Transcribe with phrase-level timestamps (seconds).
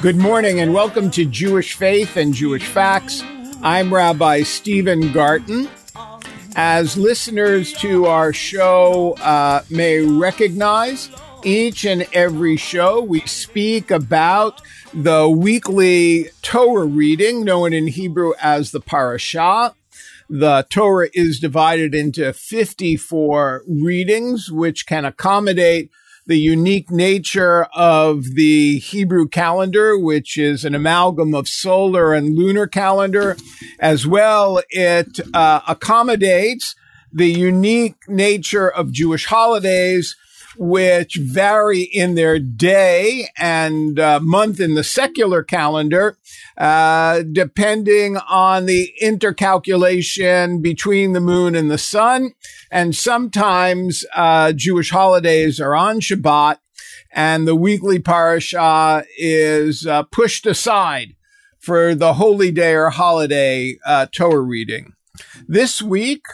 [0.00, 3.22] Good morning and welcome to Jewish Faith and Jewish Facts.
[3.62, 5.68] I'm Rabbi Stephen Garten.
[6.56, 11.10] As listeners to our show uh, may recognize,
[11.44, 14.60] each and every show we speak about
[14.92, 19.74] the weekly Torah reading, known in Hebrew as the Parashah.
[20.28, 25.90] The Torah is divided into 54 readings, which can accommodate
[26.26, 32.66] the unique nature of the Hebrew calendar, which is an amalgam of solar and lunar
[32.66, 33.36] calendar,
[33.80, 36.76] as well it uh, accommodates
[37.12, 40.14] the unique nature of Jewish holidays,
[40.56, 46.16] which vary in their day and uh, month in the secular calendar,
[46.56, 52.32] uh, depending on the intercalculation between the moon and the sun.
[52.70, 56.58] And sometimes uh, Jewish holidays are on Shabbat,
[57.12, 61.14] and the weekly parasha is uh, pushed aside
[61.58, 64.94] for the holy day or holiday uh, Torah reading.
[65.46, 66.24] This week,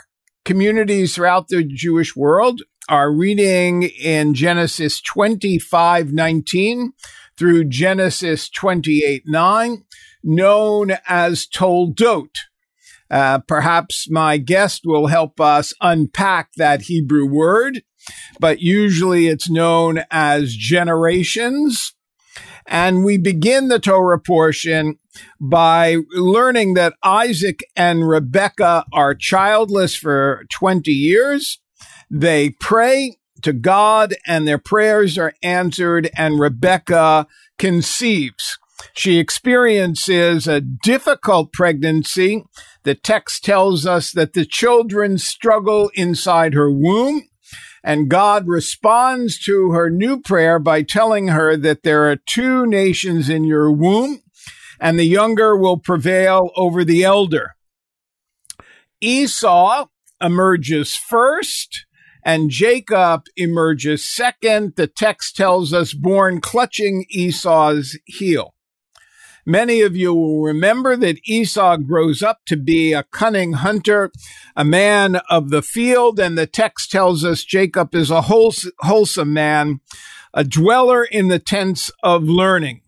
[0.45, 6.93] communities throughout the Jewish world are reading in Genesis 25 19
[7.37, 9.85] through Genesis 28 9,
[10.23, 12.31] known as Toldot.
[13.11, 17.83] Uh, perhaps my guest will help us unpack that Hebrew word,
[18.41, 21.95] but usually it's known as generations.
[22.69, 24.99] And we begin the Torah portion
[25.41, 31.61] by learning that Isaac and Rebekah are childless for 20 years.
[32.11, 37.27] They pray to God and their prayers are answered and Rebekah
[37.59, 38.59] conceives.
[38.95, 42.45] She experiences a difficult pregnancy.
[42.85, 47.23] The text tells us that the children struggle inside her womb.
[47.83, 53.29] And God responds to her new prayer by telling her that there are two nations
[53.29, 54.23] in your womb,
[54.81, 57.55] and the younger will prevail over the elder.
[59.01, 59.87] Esau
[60.21, 61.87] emerges first,
[62.25, 64.75] and Jacob emerges second.
[64.77, 68.55] The text tells us born clutching Esau's heel.
[69.49, 74.11] Many of you will remember that Esau grows up to be a cunning hunter,
[74.57, 79.79] a man of the field, and the text tells us Jacob is a wholesome man,
[80.35, 82.81] a dweller in the tents of learning.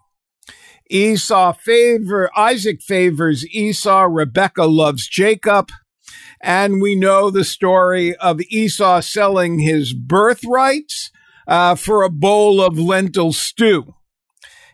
[0.90, 5.68] Esau favor, Isaac favors Esau, Rebekah loves Jacob,
[6.40, 11.10] and we know the story of Esau selling his birthrights
[11.46, 13.94] uh, for a bowl of lentil stew.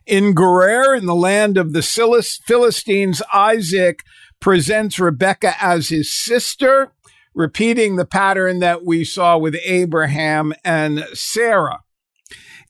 [0.07, 4.01] In Gerar, in the land of the Philistines, Isaac
[4.41, 6.93] presents Rebekah as his sister,
[7.35, 11.81] repeating the pattern that we saw with Abraham and Sarah.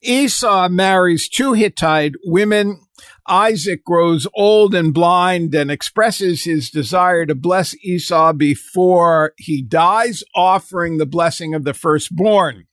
[0.01, 2.79] Esau marries two Hittite women.
[3.27, 10.23] Isaac grows old and blind and expresses his desire to bless Esau before he dies,
[10.35, 12.65] offering the blessing of the firstborn.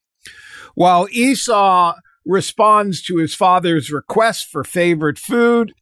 [0.75, 5.75] While Esau responds to his father's request for favorite food.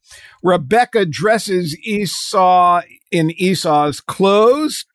[0.42, 4.86] Rebecca dresses Esau in Esau's clothes,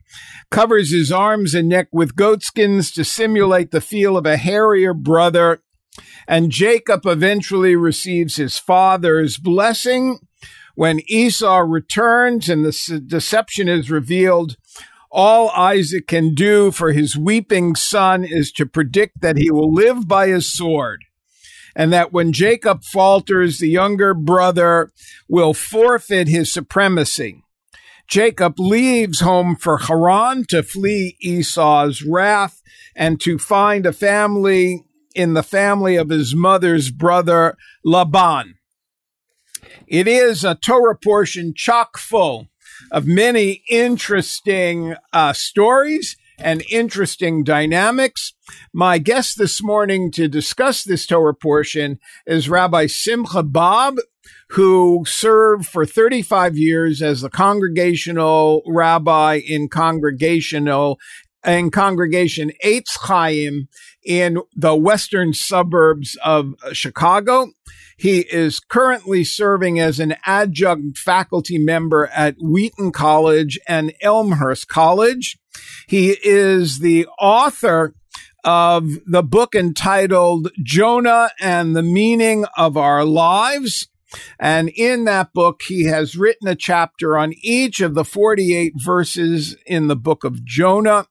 [0.50, 5.62] covers his arms and neck with goatskins to simulate the feel of a hairier brother.
[6.28, 10.20] And Jacob eventually receives his father's blessing.
[10.76, 14.58] When Esau returns and the deception is revealed,
[15.10, 20.08] all Isaac can do for his weeping son is to predict that he will live
[20.08, 21.06] by his sword
[21.76, 24.92] and that when Jacob falters, the younger brother
[25.28, 27.44] will forfeit his supremacy.
[28.08, 32.62] Jacob leaves home for Haran to flee Esau's wrath
[32.96, 34.85] and to find a family
[35.16, 38.56] in the family of his mother's brother Laban.
[39.88, 42.48] It is a Torah portion chock full
[42.92, 48.34] of many interesting uh, stories and interesting dynamics.
[48.74, 53.96] My guest this morning to discuss this Torah portion is Rabbi Simcha Bob,
[54.50, 61.00] who served for 35 years as the congregational rabbi in congregational
[61.46, 63.68] in congregation Eitz Chaim
[64.04, 67.52] in the western suburbs of Chicago.
[67.98, 75.38] He is currently serving as an adjunct faculty member at Wheaton College and Elmhurst College.
[75.88, 77.96] He is the author
[78.44, 83.88] of the book entitled Jonah and the Meaning of Our Lives.
[84.40, 89.58] And in that book, he has written a chapter on each of the 48 verses
[89.66, 91.08] in the book of Jonah,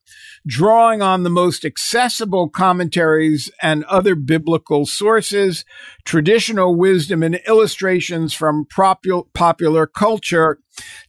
[0.46, 5.64] drawing on the most accessible commentaries and other biblical sources,
[6.04, 10.58] traditional wisdom and illustrations from popular culture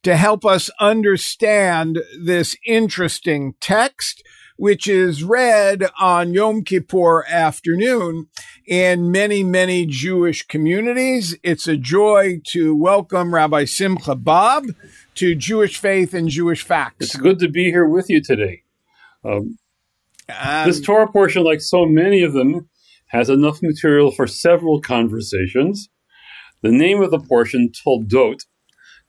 [0.04, 4.24] to help us understand this interesting text
[4.58, 8.28] which is read on Yom Kippur afternoon
[8.66, 11.38] in many, many Jewish communities.
[11.44, 14.68] It's a joy to welcome Rabbi Simcha Bob
[15.16, 16.96] to Jewish Faith and Jewish Facts.
[17.02, 18.65] It's good to be here with you today.
[19.26, 19.58] Um,
[20.30, 22.70] um, this Torah portion, like so many of them,
[23.08, 25.90] has enough material for several conversations.
[26.62, 28.40] The name of the portion, Toldot,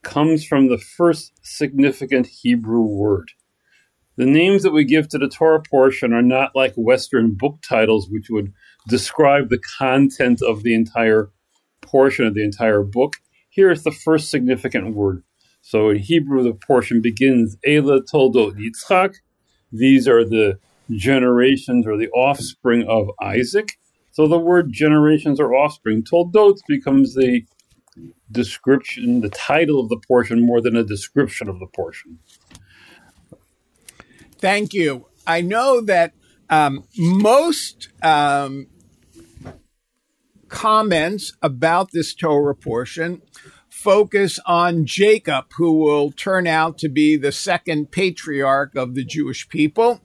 [0.03, 3.31] comes from the first significant Hebrew word.
[4.17, 8.07] The names that we give to the Torah portion are not like Western book titles,
[8.09, 8.51] which would
[8.87, 11.29] describe the content of the entire
[11.81, 13.13] portion of the entire book.
[13.49, 15.23] Here is the first significant word.
[15.61, 19.15] So in Hebrew, the portion begins Ela Toldot Yitzchak.
[19.71, 20.59] These are the
[20.91, 23.77] generations or the offspring of Isaac.
[24.11, 27.45] So the word generations or offspring, Toldot, becomes the
[28.31, 32.19] description, the title of the portion more than a description of the portion.
[34.39, 35.07] Thank you.
[35.25, 36.13] I know that
[36.49, 38.67] um, most um,
[40.47, 43.21] comments about this Torah portion
[43.77, 49.47] focus on Jacob, who will turn out to be the second patriarch of the Jewish
[49.49, 50.01] people.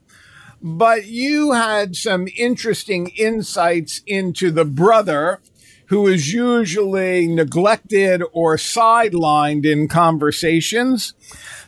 [0.60, 5.40] But you had some interesting insights into the brother
[5.86, 11.14] who is usually neglected or sidelined in conversations.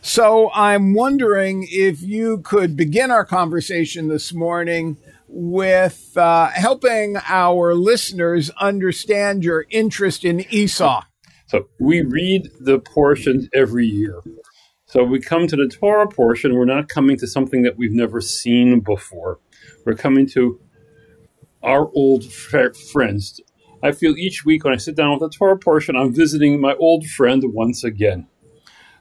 [0.01, 4.97] So I'm wondering if you could begin our conversation this morning
[5.27, 11.03] with uh, helping our listeners understand your interest in Esau.
[11.47, 14.21] So we read the portions every year.
[14.87, 18.21] So we come to the Torah portion, we're not coming to something that we've never
[18.21, 19.39] seen before.
[19.85, 20.59] We're coming to
[21.63, 23.41] our old friends.
[23.83, 26.73] I feel each week when I sit down with the Torah portion, I'm visiting my
[26.75, 28.27] old friend once again.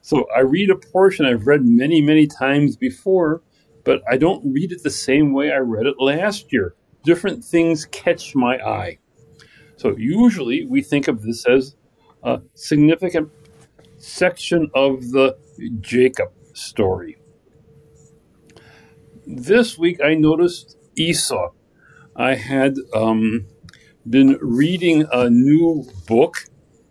[0.00, 3.42] So I read a portion I've read many, many times before,
[3.84, 6.74] but I don't read it the same way I read it last year.
[7.04, 8.98] Different things catch my eye.
[9.76, 11.76] So usually we think of this as
[12.24, 13.30] a significant
[13.98, 15.36] section of the
[15.80, 17.18] Jacob story.
[19.26, 21.52] This week I noticed Esau.
[22.16, 23.46] I had um,
[24.08, 26.46] been reading a new book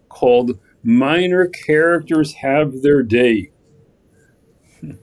[0.10, 3.52] called minor characters have their day.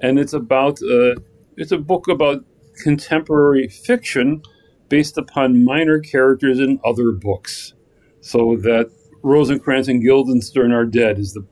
[0.00, 1.14] And it's about uh,
[1.56, 2.44] it's a book about
[2.82, 4.42] contemporary fiction
[4.88, 7.72] based upon minor characters in other books.
[8.20, 8.90] So that
[9.22, 11.46] Rosencrantz and Guildenstern are dead is the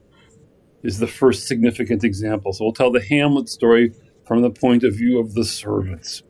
[0.82, 2.52] is the first significant example.
[2.52, 3.92] So we'll tell the Hamlet story
[4.26, 6.22] from the point of view of the servants.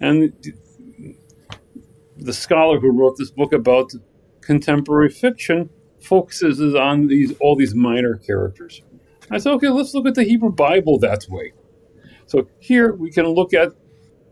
[0.00, 0.32] And
[2.16, 3.92] the scholar who wrote this book about
[4.40, 5.70] contemporary fiction
[6.00, 8.82] focuses on these all these minor characters.
[9.30, 11.52] I said, okay, let's look at the Hebrew Bible that way.
[12.26, 13.72] So here we can look at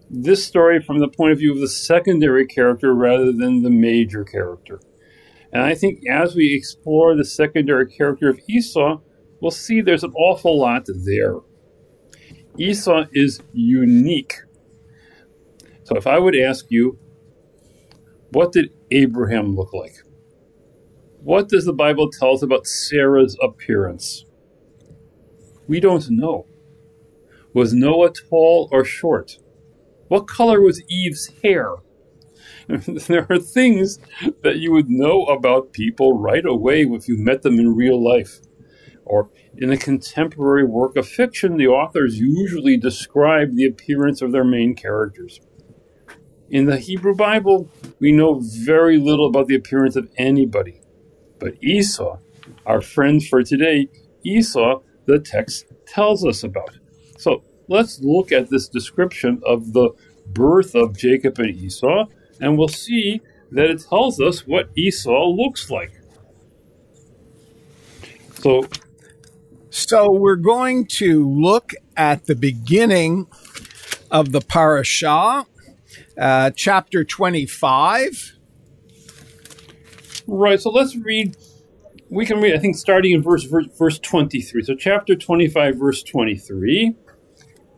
[0.09, 4.25] this story from the point of view of the secondary character rather than the major
[4.25, 4.81] character.
[5.57, 9.01] And I think as we explore the secondary character of Esau,
[9.41, 11.37] we'll see there's an awful lot there.
[12.59, 14.35] Esau is unique.
[15.85, 16.99] So if I would ask you,
[18.33, 19.95] what did Abraham look like?
[21.23, 24.27] What does the Bible tell us about Sarah's appearance?
[25.67, 26.45] We don't know.
[27.55, 29.39] Was Noah tall or short?
[30.09, 31.77] What color was Eve's hair?
[33.07, 33.99] there are things
[34.43, 38.41] that you would know about people right away if you met them in real life.
[39.05, 44.45] Or in a contemporary work of fiction, the authors usually describe the appearance of their
[44.45, 45.41] main characters.
[46.51, 47.71] In the Hebrew Bible,
[48.01, 50.81] we know very little about the appearance of anybody.
[51.39, 52.19] But Esau,
[52.65, 53.89] our friend for today,
[54.25, 56.77] Esau, the text tells us about.
[57.19, 59.91] So let's look at this description of the
[60.27, 62.07] birth of Jacob and Esau,
[62.41, 63.21] and we'll see
[63.53, 65.93] that it tells us what Esau looks like.
[68.35, 68.69] So,
[69.71, 73.27] so we're going to look at the beginning
[74.11, 75.47] of the parashah,
[76.19, 78.37] uh, chapter 25.
[80.27, 80.61] Right.
[80.61, 81.37] So let's read.
[82.11, 82.55] We can read.
[82.55, 84.63] I think starting in verse verse, verse twenty three.
[84.63, 86.95] So chapter twenty five, verse twenty three.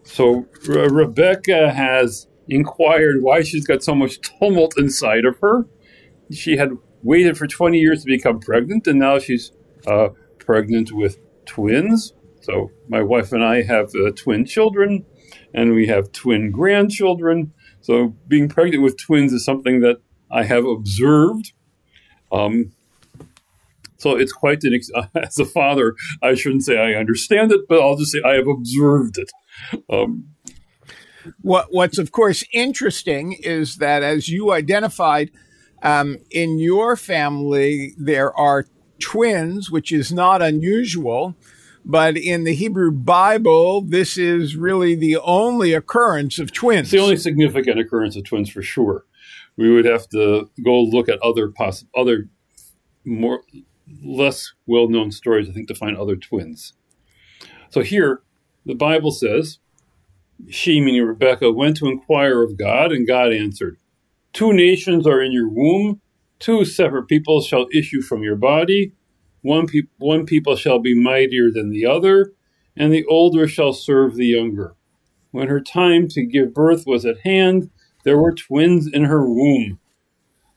[0.04, 5.66] So Re- Rebecca has inquired why she's got so much tumult inside of her.
[6.30, 6.70] She had
[7.02, 9.52] waited for 20 years to become pregnant, and now she's
[9.86, 12.12] uh, pregnant with twins.
[12.40, 15.04] So my wife and I have uh, twin children,
[15.54, 17.52] and we have twin grandchildren.
[17.80, 19.98] So being pregnant with twins is something that
[20.30, 21.52] I have observed.
[22.30, 22.72] Um,
[23.98, 27.80] so it's quite an, ex- as a father, I shouldn't say I understand it, but
[27.80, 29.30] I'll just say I have observed it.
[29.90, 30.28] Um,
[31.40, 35.30] what, what's of course interesting is that as you identified,
[35.82, 38.66] um, in your family, there are
[38.99, 41.37] twins, which is not unusual.
[41.85, 46.88] But in the Hebrew Bible, this is really the only occurrence of twins.
[46.88, 49.06] It's the only significant occurrence of twins for sure.
[49.56, 52.28] We would have to go look at other poss- other
[53.04, 53.42] more
[54.04, 56.75] less well-known stories, I think, to find other twins.
[57.70, 58.23] So here,
[58.66, 59.58] the Bible says,
[60.49, 63.78] she, meaning Rebecca, went to inquire of God, and God answered,
[64.33, 66.00] Two nations are in your womb,
[66.38, 68.92] two separate peoples shall issue from your body.
[69.42, 72.33] One, pe- one people shall be mightier than the other,
[72.76, 74.75] and the older shall serve the younger.
[75.30, 77.71] When her time to give birth was at hand,
[78.04, 79.78] there were twins in her womb.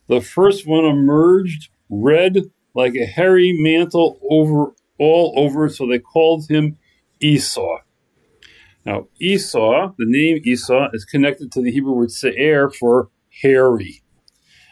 [0.08, 6.48] The first one emerged red like a hairy mantle over all over, so they called
[6.48, 6.78] him
[7.20, 7.80] Esau.
[8.86, 13.10] Now, Esau, the name Esau, is connected to the Hebrew word se'er for
[13.42, 14.02] hairy.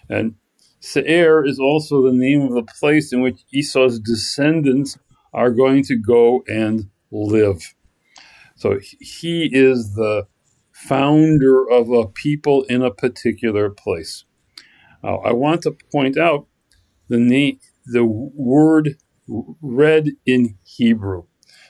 [0.10, 0.36] And
[0.80, 4.98] Seir is also the name of the place in which Esau's descendants
[5.34, 7.76] are going to go and live.
[8.56, 10.28] So he is the
[10.74, 14.26] founder of a people in a particular place.
[15.04, 16.48] Now, I want to point out
[17.08, 18.96] the name, the word
[19.62, 21.24] read in Hebrew.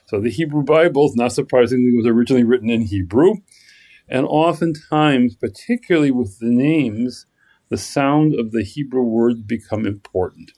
[0.10, 3.36] So the Hebrew Bible, not surprisingly, was originally written in Hebrew.
[4.08, 7.28] And oftentimes, particularly with the names,
[7.70, 10.54] the sound of the Hebrew words become important.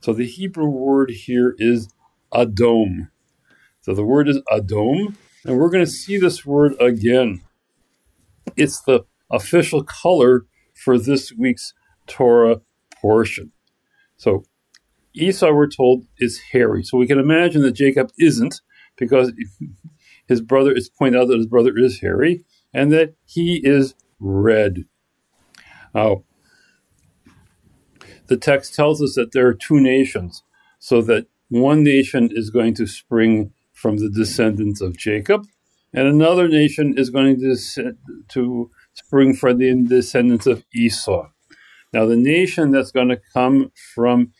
[0.00, 1.90] So the Hebrew word here is
[2.32, 3.10] Adom.
[3.82, 7.42] So the word is Adom, and we're going to see this word again.
[8.56, 11.74] It's the official color for this week's
[12.06, 12.62] Torah
[13.02, 13.52] portion.
[14.16, 14.44] So
[15.12, 16.82] Esau, we're told, is hairy.
[16.82, 18.62] So we can imagine that Jacob isn't,
[18.96, 19.32] because
[20.28, 24.84] his brother is pointed out that his brother is hairy and that he is red.
[25.94, 26.24] Now,
[28.26, 30.42] the text tells us that there are two nations,
[30.78, 35.46] so that one nation is going to spring from the descendants of Jacob,
[35.92, 37.94] and another nation is going to,
[38.28, 41.28] to spring from the descendants of Esau.
[41.92, 44.32] Now, the nation that's going to come from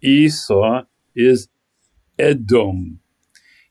[0.00, 0.82] Esau
[1.14, 1.48] is
[2.18, 3.00] Edom.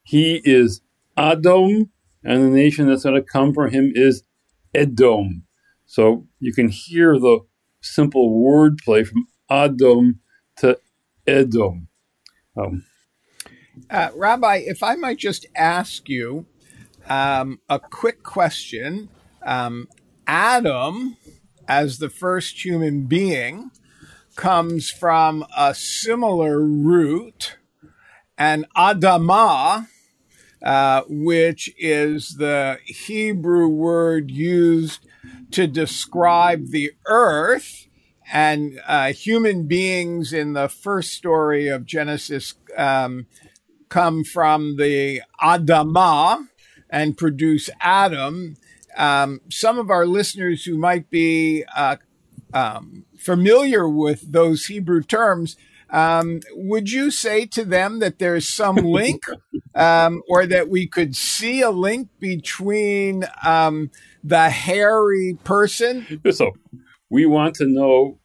[0.04, 0.82] He is
[1.18, 1.90] Adom,
[2.24, 4.24] and the nation that's going to come from him is
[4.74, 5.44] Edom.
[5.86, 7.40] So you can hear the
[7.82, 10.20] simple wordplay from Adom
[10.58, 10.78] to
[11.28, 11.88] Edom.
[12.58, 12.86] Um,
[13.90, 16.46] uh, Rabbi, if I might just ask you
[17.10, 19.10] um, a quick question.
[19.44, 19.88] Um,
[20.26, 21.18] Adam,
[21.68, 23.72] as the first human being,
[24.36, 27.58] comes from a similar root,
[28.38, 29.88] and Adamah,
[30.64, 35.06] uh, which is the Hebrew word used
[35.52, 37.88] to describe the earth.
[38.32, 43.28] And uh, human beings in the first story of Genesis um,
[43.90, 46.48] come from the Adamah
[46.90, 48.56] and produce Adam.
[48.96, 51.98] Um, some of our listeners who might be uh,
[52.54, 55.58] um, familiar with those Hebrew terms
[55.94, 59.22] um, would you say to them that there's some link
[59.76, 63.92] um, or that we could see a link between um,
[64.24, 66.20] the hairy person?
[66.32, 66.52] So
[67.12, 68.20] we want to know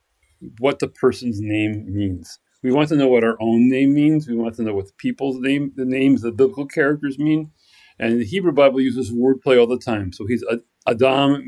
[0.58, 2.38] what the person's name means.
[2.62, 4.26] We want to know what our own name means.
[4.26, 7.50] We want to know what the people's name, the names, the biblical characters mean.
[7.98, 10.12] And the Hebrew Bible uses wordplay all the time.
[10.12, 10.44] So he's
[10.86, 11.44] Adam,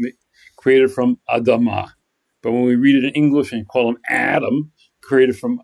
[0.56, 1.90] created from Adamah.
[2.42, 4.72] But when we read it in English and call him Adam,
[5.02, 5.60] created from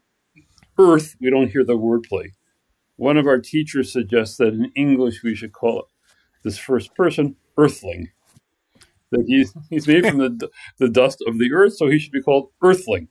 [0.79, 2.31] earth, we don't hear the wordplay.
[2.97, 5.87] One of our teachers suggests that in English we should call it
[6.43, 8.09] this first person earthling.
[9.13, 12.23] That he's, he's made from the, the dust of the earth, so he should be
[12.23, 13.09] called earthling.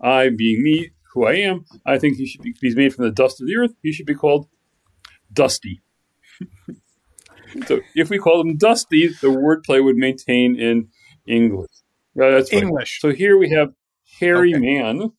[0.00, 3.10] I, being me, who I am, I think he should be, he's made from the
[3.10, 4.48] dust of the earth, he should be called
[5.32, 5.82] dusty.
[7.66, 10.88] so if we call him dusty, the wordplay would maintain in
[11.26, 11.70] English.
[12.14, 13.00] Yeah, that's English.
[13.00, 13.72] So here we have
[14.18, 14.60] hairy okay.
[14.60, 15.12] man.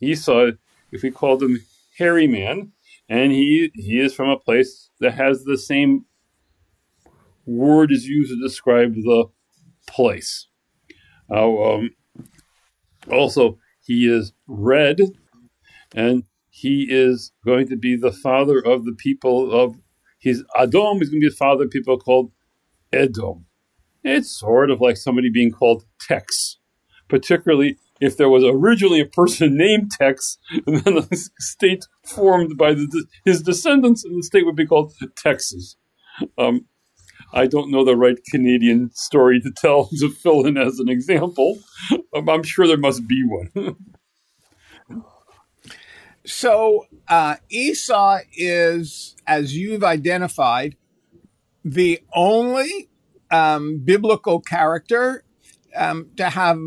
[0.00, 0.52] Esau
[0.92, 1.60] if we called him
[1.98, 2.72] Hairy Man,
[3.08, 6.04] and he he is from a place that has the same
[7.46, 9.26] word is used to describe the
[9.86, 10.48] place.
[11.28, 11.90] Now, um,
[13.10, 14.98] also, he is red,
[15.94, 19.76] and he is going to be the father of the people of
[20.18, 22.32] he's Adom is going to be the father of people called
[22.92, 23.46] Edom.
[24.02, 26.58] It's sort of like somebody being called Tex,
[27.08, 32.74] particularly if there was originally a person named Tex, and then a state formed by
[32.74, 35.76] the, his descendants, and the state would be called Texas.
[36.38, 36.66] Um,
[37.32, 41.58] I don't know the right Canadian story to tell to fill in as an example.
[42.14, 43.76] Um, I'm sure there must be one.
[46.24, 50.76] so uh, Esau is, as you've identified,
[51.64, 52.88] the only
[53.30, 55.24] um, biblical character
[55.74, 56.58] um, to have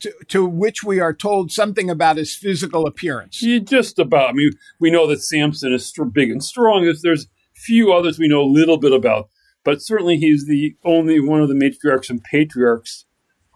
[0.00, 3.42] to, to, which we are told something about his physical appearance.
[3.42, 4.30] Yeah, just about.
[4.30, 6.92] I mean, we know that Samson is big and strong.
[7.02, 9.28] There's few others we know a little bit about,
[9.64, 13.04] but certainly he's the only one of the matriarchs and patriarchs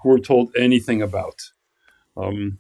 [0.03, 1.53] who we're told anything about.
[2.17, 2.59] Um,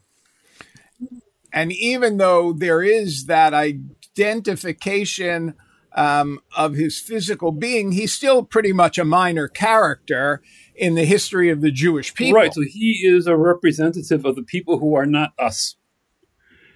[1.52, 5.54] and even though there is that identification
[5.94, 10.40] um, of his physical being, he's still pretty much a minor character
[10.74, 12.40] in the history of the Jewish people.
[12.40, 12.52] Right.
[12.52, 15.76] So he is a representative of the people who are not us.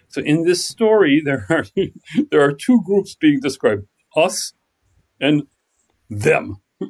[0.08, 1.64] So in this story, there are
[2.30, 4.52] there are two groups being described: us
[5.20, 5.44] and
[6.08, 6.58] them.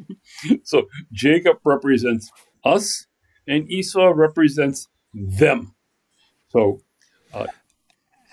[0.65, 2.31] so Jacob represents
[2.65, 3.07] us,
[3.47, 5.75] and Esau represents them.
[6.51, 6.81] So
[7.33, 7.47] uh,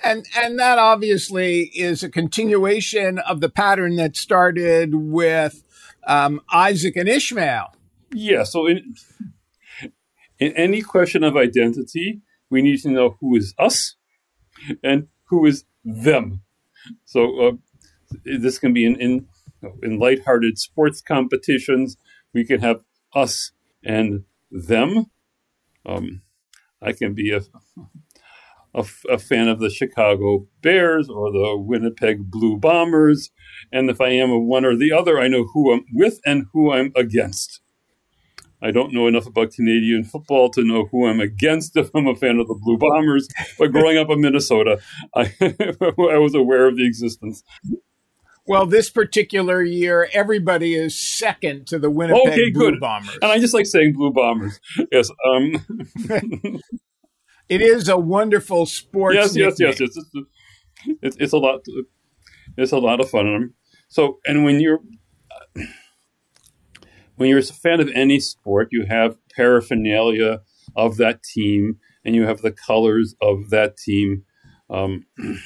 [0.03, 5.63] and and that obviously is a continuation of the pattern that started with
[6.06, 7.74] um, Isaac and Ishmael.
[8.13, 8.43] Yeah.
[8.43, 8.96] So in
[10.39, 13.96] in any question of identity, we need to know who is us
[14.84, 16.41] and who is them.
[17.05, 17.51] So uh,
[18.25, 19.27] this can be in in,
[19.82, 21.98] in lighthearted sports competitions.
[22.34, 22.84] We can have
[23.15, 23.51] us
[23.84, 25.08] and them.
[25.86, 26.22] Um,
[26.82, 27.41] I can be a
[28.75, 33.29] a, a, fan of the Chicago Bears or the Winnipeg Blue Bombers.
[33.72, 36.48] And if I am a one or the other, I know who I'm with and
[36.53, 37.62] who I'm against.
[38.63, 42.15] I don't know enough about Canadian football to know who I'm against if I'm a
[42.15, 43.28] fan of the Blue Bombers.
[43.60, 44.80] But growing up in Minnesota,
[45.15, 47.43] I, I was aware of the existence.
[48.45, 52.80] Well, this particular year, everybody is second to the Winnipeg okay, Blue good.
[52.80, 53.17] Bombers.
[53.21, 54.60] And I just like saying Blue Bombers.
[54.91, 55.10] Yes.
[55.30, 55.65] Um,
[57.49, 59.15] it is a wonderful sports.
[59.15, 59.80] Yes, yes, yes.
[59.80, 59.97] It's,
[61.02, 61.62] it's, it's a lot.
[62.58, 63.54] It's a lot of fun.
[63.88, 64.80] So, and when you're
[67.15, 70.41] when you're a fan of any sport, you have paraphernalia
[70.76, 74.23] of that team, and you have the colors of that team.
[74.69, 75.06] Um,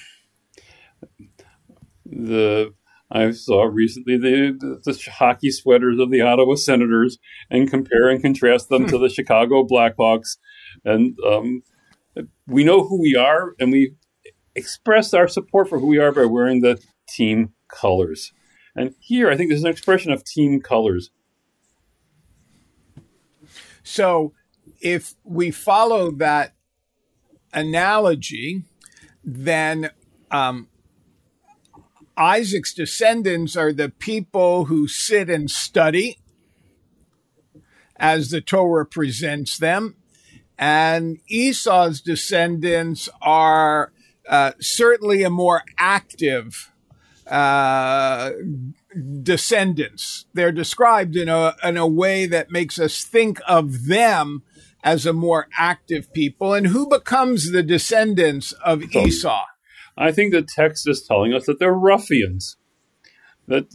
[2.06, 2.74] the
[3.10, 7.18] I saw recently the, the, the hockey sweaters of the Ottawa Senators
[7.50, 10.38] and compare and contrast them to the Chicago Blackhawks,
[10.84, 11.62] and um,
[12.48, 13.94] we know who we are and we
[14.56, 18.34] express our support for who we are by wearing the team colors.
[18.76, 21.10] And here, I think there's an expression of team colors.
[23.88, 24.34] So,
[24.82, 26.54] if we follow that
[27.54, 28.64] analogy,
[29.24, 29.92] then
[30.30, 30.68] um,
[32.18, 36.20] Isaac's descendants are the people who sit and study
[37.96, 39.96] as the Torah presents them.
[40.60, 43.94] And Esau's descendants are
[44.28, 46.74] uh, certainly a more active
[47.26, 48.32] uh,
[49.22, 50.26] descendants.
[50.34, 54.44] They're described in a in a way that makes us think of them
[54.84, 56.54] as a more active people.
[56.54, 59.44] And who becomes the descendants of Esau?
[59.98, 62.58] I think the text is telling us that they're ruffians.
[63.48, 63.68] That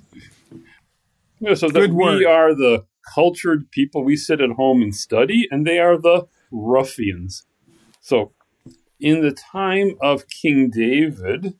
[0.50, 4.04] you know, so that we are the cultured people.
[4.04, 7.44] We sit at home and study, and they are the ruffians.
[8.00, 8.32] So,
[9.00, 11.58] in the time of King David,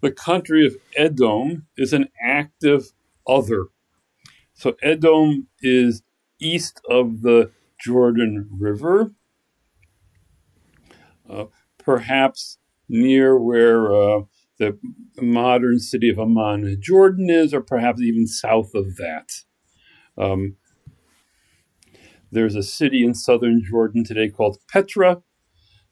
[0.00, 2.92] the country of Edom is an active
[3.26, 3.66] other.
[4.54, 6.02] So, Edom is
[6.38, 9.12] east of the Jordan River,
[11.28, 11.46] uh,
[11.78, 14.20] perhaps near where uh,
[14.58, 14.78] the
[15.20, 19.30] modern city of Amman, Jordan is, or perhaps even south of that.
[20.16, 20.56] Um,
[22.30, 25.22] there's a city in southern Jordan today called Petra.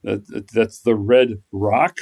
[0.02, 1.96] That, that's the red rock,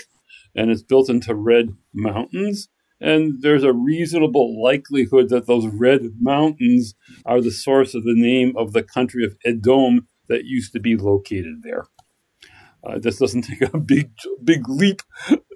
[0.54, 2.68] and it's built into red mountains.
[3.00, 6.94] And there's a reasonable likelihood that those red mountains
[7.26, 10.96] are the source of the name of the country of Edom that used to be
[10.96, 11.86] located there.
[12.84, 14.10] Uh, this doesn't take a big,
[14.42, 15.02] big leap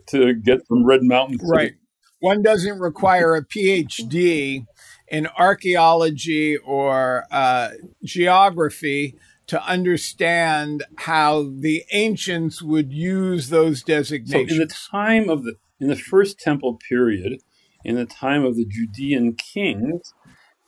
[0.08, 1.42] to get from Red mountains.
[1.44, 1.74] Right.
[2.20, 4.64] One doesn't require a PhD
[5.08, 7.70] in archaeology or uh,
[8.02, 9.16] geography
[9.48, 14.50] to understand how the ancients would use those designations.
[14.50, 17.40] So in the time of the in the first temple period,
[17.84, 20.14] in the time of the Judean kings,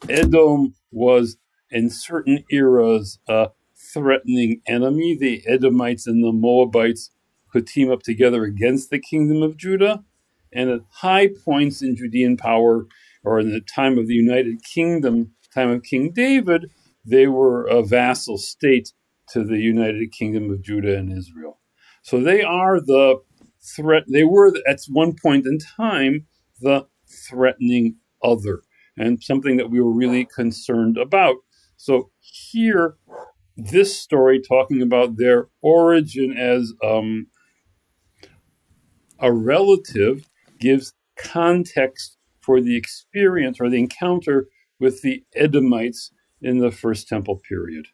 [0.08, 1.38] Edom was
[1.70, 3.48] in certain eras a
[3.92, 5.16] threatening enemy.
[5.18, 7.10] The Edomites and the Moabites
[7.50, 10.04] could team up together against the kingdom of Judah.
[10.52, 12.86] And at high points in Judean power,
[13.22, 16.70] or in the time of the United Kingdom, time of King David,
[17.08, 18.92] they were a vassal state
[19.30, 21.60] to the United Kingdom of Judah and Israel.
[22.02, 23.16] So they are the
[23.76, 24.04] threat.
[24.10, 26.26] They were at one point in time
[26.60, 26.86] the
[27.28, 28.62] threatening other,
[28.96, 31.36] and something that we were really concerned about.
[31.76, 32.96] So here,
[33.56, 37.28] this story talking about their origin as um,
[39.20, 40.28] a relative
[40.60, 44.48] gives context for the experience or the encounter
[44.80, 47.86] with the Edomites in the First Temple period.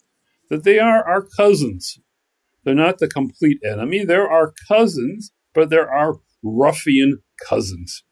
[0.50, 1.98] That they are our cousins.
[2.64, 4.04] They're not the complete enemy.
[4.04, 8.04] They're our cousins, but they're our ruffian cousins.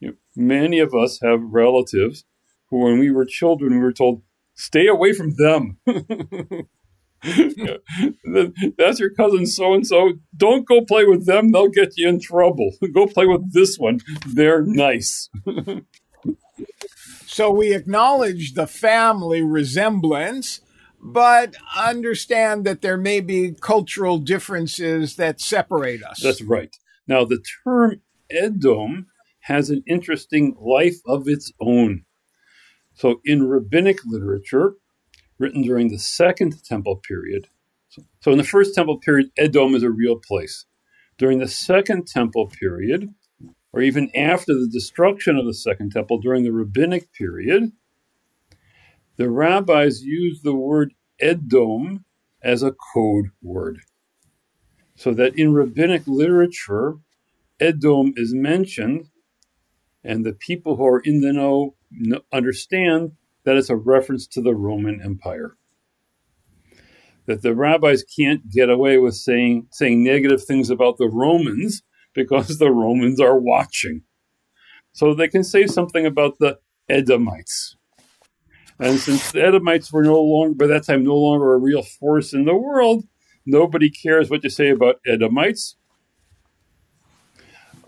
[0.00, 2.24] You know, many of us have relatives
[2.70, 4.22] who, when we were children, we were told,
[4.54, 5.78] stay away from them.
[8.76, 10.14] That's your cousin so and so.
[10.36, 11.52] Don't go play with them.
[11.52, 12.72] They'll get you in trouble.
[12.94, 14.00] Go play with this one.
[14.26, 15.30] They're nice.
[17.34, 20.60] So we acknowledge the family resemblance,
[21.02, 26.20] but understand that there may be cultural differences that separate us.
[26.22, 26.72] That's right.
[27.08, 29.08] Now, the term Edom
[29.40, 32.04] has an interesting life of its own.
[32.92, 34.74] So, in rabbinic literature,
[35.36, 37.48] written during the Second Temple period,
[38.20, 40.66] so in the First Temple period, Edom is a real place.
[41.18, 43.12] During the Second Temple period,
[43.74, 47.72] or even after the destruction of the Second Temple during the rabbinic period,
[49.16, 52.04] the rabbis used the word Edom
[52.40, 53.80] as a code word.
[54.94, 56.98] So that in rabbinic literature,
[57.58, 59.08] Edom is mentioned,
[60.04, 61.74] and the people who are in the know
[62.32, 65.56] understand that it's a reference to the Roman Empire.
[67.26, 71.82] That the rabbis can't get away with saying, saying negative things about the Romans
[72.14, 74.02] because the Romans are watching.
[74.92, 77.76] So they can say something about the Edomites.
[78.78, 82.32] And since the Edomites were no longer, by that time, no longer a real force
[82.32, 83.04] in the world,
[83.46, 85.76] nobody cares what you say about Edomites.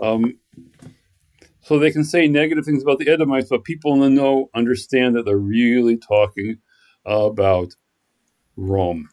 [0.00, 0.38] Um,
[1.60, 5.16] so they can say negative things about the Edomites, but people in the know understand
[5.16, 6.58] that they're really talking
[7.04, 7.74] about
[8.56, 9.08] Rome.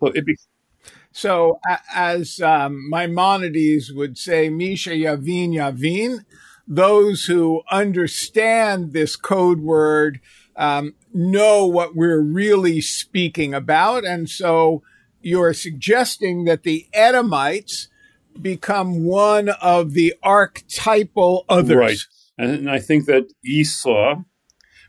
[0.00, 0.24] So it
[1.16, 1.60] So,
[1.94, 6.26] as um, Maimonides would say, Misha Yavin Yavin,
[6.68, 10.20] those who understand this code word
[10.56, 14.04] um, know what we're really speaking about.
[14.04, 14.82] And so
[15.22, 17.88] you're suggesting that the Edomites
[18.38, 21.76] become one of the archetypal others.
[21.76, 21.98] Right.
[22.36, 24.16] And, and I think that Esau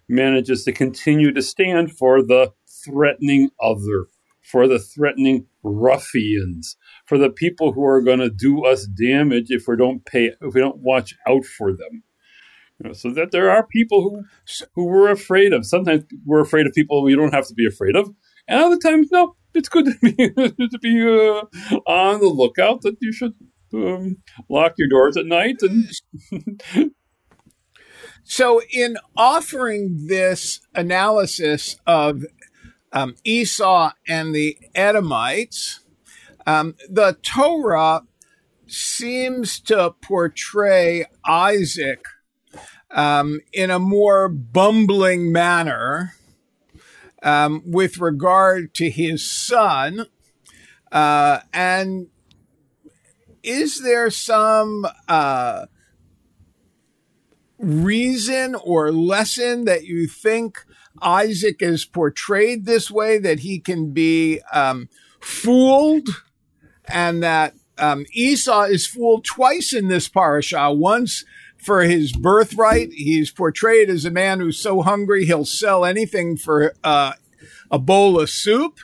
[0.09, 2.51] manages to continue to stand for the
[2.83, 4.07] threatening other,
[4.49, 9.67] for the threatening ruffians, for the people who are going to do us damage if
[9.67, 12.03] we don't pay, if we don't watch out for them.
[12.79, 14.23] You know, so that there are people who
[14.75, 15.65] who we're afraid of.
[15.65, 18.09] Sometimes we're afraid of people we don't have to be afraid of,
[18.47, 20.15] and other times, no, it's good to be
[20.69, 22.83] to be uh, on the lookout.
[22.83, 23.33] That you should
[23.73, 24.17] um,
[24.49, 25.89] lock your doors at night and
[28.29, 32.25] So, in offering this analysis of
[32.91, 35.81] um, Esau and the Edomites,
[36.45, 38.03] um, the Torah
[38.67, 42.03] seems to portray Isaac
[42.91, 46.13] um, in a more bumbling manner
[47.23, 50.07] um, with regard to his son.
[50.91, 52.07] Uh, and
[53.43, 55.65] is there some uh,
[57.59, 60.65] reason or lesson that you think
[61.01, 64.89] Isaac is portrayed this way, that he can be um,
[65.19, 66.07] fooled,
[66.87, 70.71] and that um, Esau is fooled twice in this parasha.
[70.71, 71.23] Once
[71.57, 76.73] for his birthright, he's portrayed as a man who's so hungry he'll sell anything for
[76.83, 77.13] uh,
[77.69, 78.79] a bowl of soup.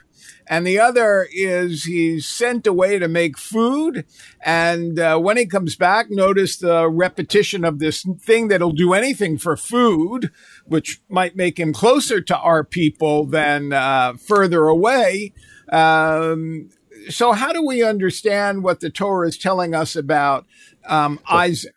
[0.47, 4.06] And the other is he's sent away to make food.
[4.43, 9.38] And uh, when he comes back, notice the repetition of this thing that'll do anything
[9.38, 10.32] for food,
[10.65, 15.34] which might make him closer to our people than uh, further away.
[15.71, 16.69] Um,
[17.10, 20.45] so, how do we understand what the Torah is telling us about
[20.88, 21.73] um, Isaac?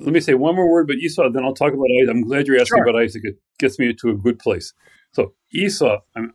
[0.00, 2.10] let me say one more word about Esau, then I'll talk about Isaac.
[2.10, 2.88] I'm glad you're asking Sure.
[2.88, 3.22] about Isaac.
[3.24, 4.72] It gets me to a good place.
[5.12, 6.34] So Esau, I'm,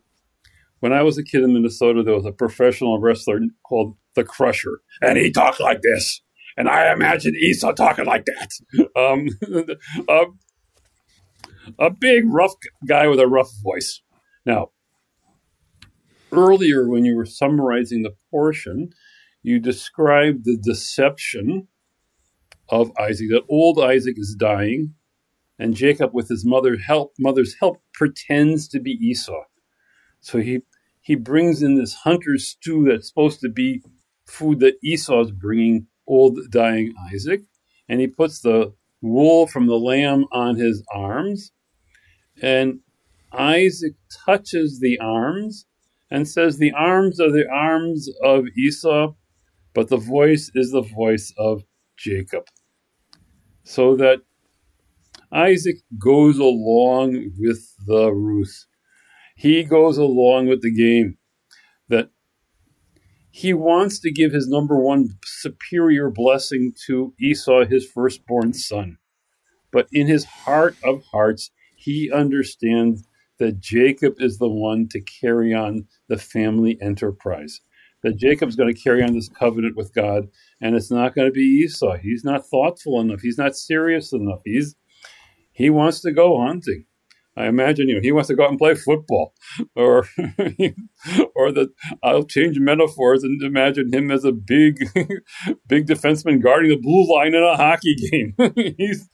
[0.80, 4.80] When I was a kid in Minnesota, there was a professional wrestler called the Crusher,
[5.02, 6.22] and he talked like this.
[6.56, 8.50] And I imagine Esau talking like that.
[8.96, 9.28] Um,
[10.08, 10.24] a,
[11.78, 12.54] a big, rough
[12.86, 14.02] guy with a rough voice.
[14.44, 14.70] Now,
[16.32, 18.90] earlier when you were summarizing the portion,
[19.42, 21.68] you described the deception
[22.68, 24.94] of Isaac, that old Isaac is dying,
[25.58, 29.44] and Jacob, with his mother help, mother's help, pretends to be Esau.
[30.20, 30.60] So he
[31.00, 33.82] he brings in this hunter's stew that's supposed to be
[34.26, 37.42] food that Esau is bringing old dying Isaac,
[37.88, 41.52] and he puts the wool from the lamb on his arms,
[42.42, 42.80] and
[43.32, 43.94] Isaac
[44.26, 45.66] touches the arms
[46.10, 49.14] and says, The arms are the arms of Esau,
[49.74, 51.62] but the voice is the voice of
[51.96, 52.44] Jacob.
[53.62, 54.22] So that
[55.32, 58.66] Isaac goes along with the ruse.
[59.40, 61.16] He goes along with the game
[61.88, 62.10] that
[63.30, 68.98] he wants to give his number one superior blessing to Esau, his firstborn son.
[69.72, 73.02] But in his heart of hearts, he understands
[73.38, 77.62] that Jacob is the one to carry on the family enterprise.
[78.02, 80.28] That Jacob's going to carry on this covenant with God,
[80.60, 81.96] and it's not going to be Esau.
[81.96, 83.22] He's not thoughtful enough.
[83.22, 84.42] He's not serious enough.
[84.44, 84.76] He's
[85.50, 86.84] he wants to go hunting.
[87.36, 89.34] I imagine you know he wants to go out and play football,
[89.76, 90.06] or
[91.34, 91.68] or that
[92.02, 94.78] I'll change metaphors and imagine him as a big,
[95.68, 98.34] big defenseman guarding the blue line in a hockey game.
[98.76, 99.08] he's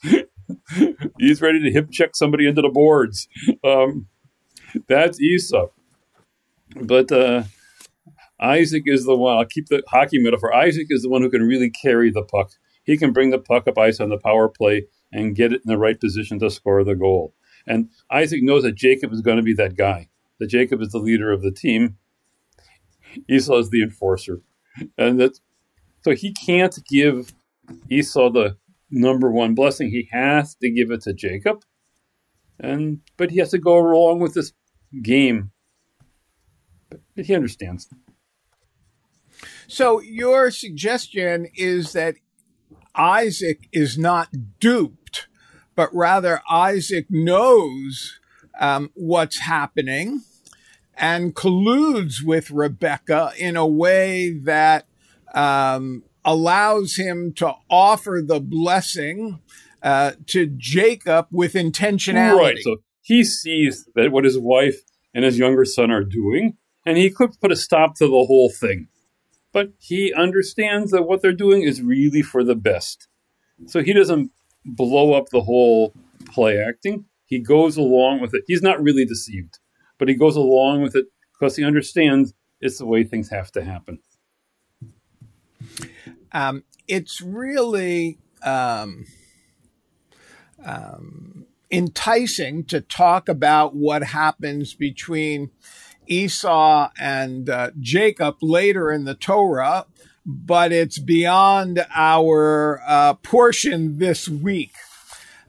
[1.18, 3.28] he's ready to hip check somebody into the boards.
[3.62, 4.06] Um,
[4.88, 5.68] that's Esau.
[6.82, 7.44] But uh,
[8.40, 9.36] Isaac is the one.
[9.38, 10.54] I'll keep the hockey metaphor.
[10.54, 12.50] Isaac is the one who can really carry the puck.
[12.84, 15.68] He can bring the puck up ice on the power play and get it in
[15.70, 17.34] the right position to score the goal.
[17.66, 20.08] And Isaac knows that Jacob is going to be that guy.
[20.38, 21.96] That Jacob is the leader of the team.
[23.28, 24.42] Esau is the enforcer,
[24.98, 25.40] and that
[26.02, 27.32] so he can't give
[27.90, 28.58] Esau the
[28.90, 29.90] number one blessing.
[29.90, 31.64] He has to give it to Jacob,
[32.60, 34.52] and but he has to go along with this
[35.02, 35.50] game.
[36.90, 37.88] But he understands.
[39.66, 42.16] So your suggestion is that
[42.94, 44.28] Isaac is not
[44.60, 45.28] duped,
[45.76, 48.18] but rather Isaac knows
[48.58, 50.22] um, what's happening
[50.96, 54.86] and colludes with Rebecca in a way that
[55.34, 59.40] um, allows him to offer the blessing
[59.82, 62.38] uh, to Jacob with intentionality.
[62.38, 62.58] Right.
[62.62, 64.80] So he sees that what his wife
[65.14, 68.50] and his younger son are doing, and he could put a stop to the whole
[68.50, 68.88] thing.
[69.52, 73.08] But he understands that what they're doing is really for the best.
[73.66, 74.30] So he doesn't
[74.66, 75.94] blow up the whole
[76.26, 77.06] play acting.
[77.24, 78.42] He goes along with it.
[78.46, 79.58] He's not really deceived,
[79.98, 83.64] but he goes along with it because he understands it's the way things have to
[83.64, 83.98] happen.
[86.32, 89.06] Um, it's really um,
[90.64, 95.50] um, enticing to talk about what happens between
[96.06, 99.86] Esau and uh, Jacob later in the Torah,
[100.26, 104.72] but it's beyond our uh, portion this week.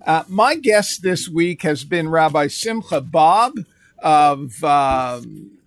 [0.05, 3.53] Uh, my guest this week has been Rabbi Simcha Bob
[3.99, 5.57] of um,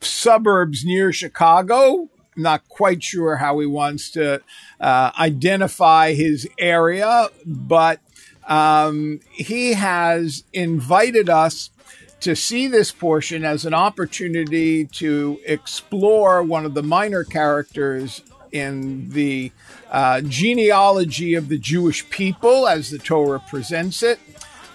[0.00, 2.08] suburbs near Chicago.
[2.36, 4.42] I'm not quite sure how he wants to
[4.80, 8.00] uh, identify his area, but
[8.46, 11.70] um, he has invited us
[12.26, 19.08] to see this portion as an opportunity to explore one of the minor characters in
[19.10, 19.52] the
[19.92, 24.18] uh, genealogy of the Jewish people as the Torah presents it.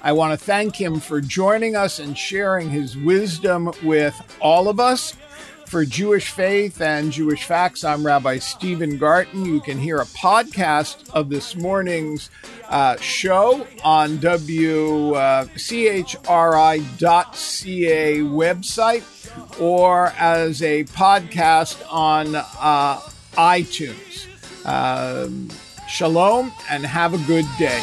[0.02, 4.80] I want to thank him for joining us and sharing his wisdom with all of
[4.80, 5.14] us.
[5.72, 9.46] For Jewish Faith and Jewish Facts, I'm Rabbi Stephen Garten.
[9.46, 12.30] You can hear a podcast of this morning's
[12.68, 15.16] uh, show on WCHRI.ca
[18.20, 23.00] website or as a podcast on uh,
[23.36, 24.28] iTunes.
[24.66, 25.48] Um,
[25.88, 27.82] shalom and have a good day.